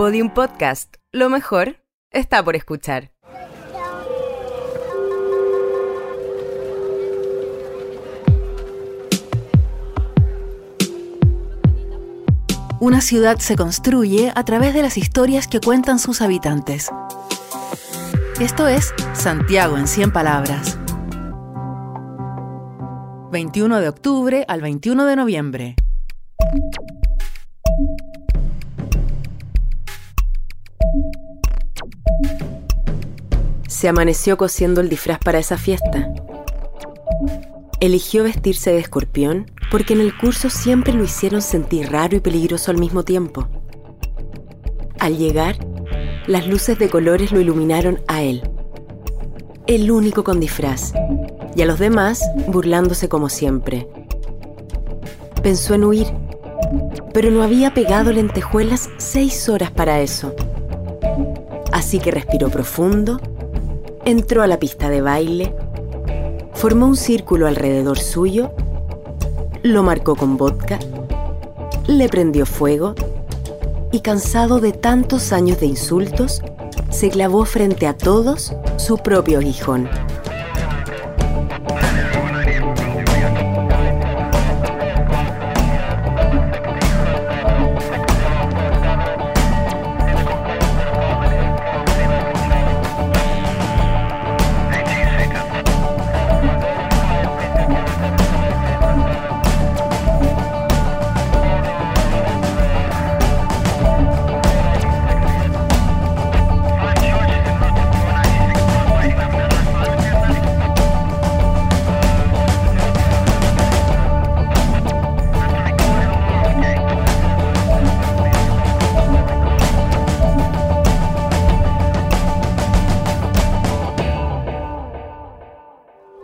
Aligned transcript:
Podium 0.00 0.30
Podcast. 0.30 0.96
Lo 1.12 1.28
mejor 1.28 1.76
está 2.10 2.42
por 2.42 2.56
escuchar. 2.56 3.12
Una 12.80 13.02
ciudad 13.02 13.36
se 13.40 13.56
construye 13.56 14.32
a 14.34 14.42
través 14.46 14.72
de 14.72 14.80
las 14.80 14.96
historias 14.96 15.46
que 15.46 15.60
cuentan 15.60 15.98
sus 15.98 16.22
habitantes. 16.22 16.88
Esto 18.40 18.68
es 18.68 18.94
Santiago 19.12 19.76
en 19.76 19.86
100 19.86 20.12
palabras. 20.14 20.78
21 23.32 23.80
de 23.80 23.88
octubre 23.90 24.46
al 24.48 24.62
21 24.62 25.04
de 25.04 25.16
noviembre. 25.16 25.76
Se 33.80 33.88
amaneció 33.88 34.36
cosiendo 34.36 34.82
el 34.82 34.90
disfraz 34.90 35.20
para 35.20 35.38
esa 35.38 35.56
fiesta. 35.56 36.12
Eligió 37.80 38.24
vestirse 38.24 38.72
de 38.72 38.78
escorpión 38.78 39.50
porque 39.70 39.94
en 39.94 40.02
el 40.02 40.14
curso 40.14 40.50
siempre 40.50 40.92
lo 40.92 41.02
hicieron 41.02 41.40
sentir 41.40 41.90
raro 41.90 42.14
y 42.14 42.20
peligroso 42.20 42.70
al 42.70 42.76
mismo 42.76 43.04
tiempo. 43.04 43.48
Al 44.98 45.16
llegar, 45.16 45.56
las 46.26 46.46
luces 46.46 46.78
de 46.78 46.90
colores 46.90 47.32
lo 47.32 47.40
iluminaron 47.40 48.02
a 48.06 48.20
él, 48.20 48.42
el 49.66 49.90
único 49.90 50.24
con 50.24 50.40
disfraz, 50.40 50.92
y 51.56 51.62
a 51.62 51.64
los 51.64 51.78
demás 51.78 52.22
burlándose 52.48 53.08
como 53.08 53.30
siempre. 53.30 53.88
Pensó 55.42 55.72
en 55.72 55.84
huir, 55.84 56.08
pero 57.14 57.30
no 57.30 57.42
había 57.42 57.72
pegado 57.72 58.12
lentejuelas 58.12 58.90
seis 58.98 59.48
horas 59.48 59.70
para 59.70 60.02
eso. 60.02 60.34
Así 61.72 61.98
que 61.98 62.10
respiró 62.10 62.50
profundo, 62.50 63.18
entró 64.04 64.42
a 64.42 64.46
la 64.46 64.58
pista 64.58 64.88
de 64.88 65.00
baile, 65.00 65.54
formó 66.52 66.86
un 66.86 66.96
círculo 66.96 67.46
alrededor 67.46 67.98
suyo, 67.98 68.52
lo 69.62 69.82
marcó 69.82 70.16
con 70.16 70.36
vodka, 70.36 70.78
le 71.86 72.08
prendió 72.08 72.46
fuego 72.46 72.94
y 73.92 74.00
cansado 74.00 74.60
de 74.60 74.72
tantos 74.72 75.32
años 75.32 75.60
de 75.60 75.66
insultos, 75.66 76.42
se 76.90 77.10
clavó 77.10 77.44
frente 77.44 77.86
a 77.86 77.96
todos 77.96 78.54
su 78.76 78.98
propio 78.98 79.38
aguijón. 79.38 79.88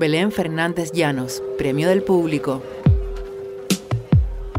Belén 0.00 0.32
Fernández 0.32 0.92
Llanos, 0.92 1.42
Premio 1.58 1.86
del 1.86 2.02
Público. 2.02 2.62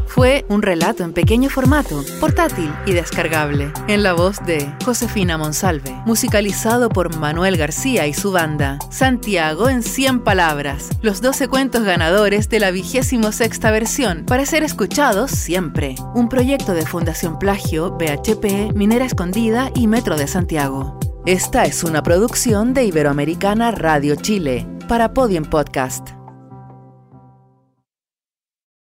Fue 0.06 0.44
un 0.48 0.62
relato 0.62 1.02
en 1.02 1.12
pequeño 1.12 1.50
formato, 1.50 2.04
portátil 2.20 2.72
y 2.86 2.92
descargable, 2.92 3.72
en 3.88 4.04
la 4.04 4.12
voz 4.12 4.38
de 4.46 4.72
Josefina 4.84 5.38
Monsalve, 5.38 5.90
musicalizado 6.06 6.90
por 6.90 7.16
Manuel 7.16 7.56
García 7.56 8.06
y 8.06 8.14
su 8.14 8.30
banda. 8.30 8.78
Santiago 8.92 9.68
en 9.68 9.82
100 9.82 10.20
palabras, 10.20 10.90
los 11.02 11.20
12 11.20 11.48
cuentos 11.48 11.82
ganadores 11.82 12.48
de 12.48 12.60
la 12.60 12.70
vigésimo 12.70 13.32
sexta 13.32 13.72
versión, 13.72 14.24
para 14.24 14.46
ser 14.46 14.62
escuchados 14.62 15.32
siempre. 15.32 15.96
Un 16.14 16.28
proyecto 16.28 16.72
de 16.72 16.86
Fundación 16.86 17.40
Plagio, 17.40 17.90
BHP, 17.98 18.76
Minera 18.76 19.06
Escondida 19.06 19.72
y 19.74 19.88
Metro 19.88 20.16
de 20.16 20.28
Santiago. 20.28 21.00
Esta 21.26 21.64
es 21.64 21.82
una 21.82 22.04
producción 22.04 22.74
de 22.74 22.84
Iberoamericana 22.84 23.72
Radio 23.72 24.14
Chile 24.14 24.71
para 24.92 25.08
Podium 25.08 25.42
Podcast. 25.44 26.21